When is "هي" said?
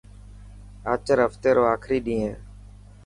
2.27-2.33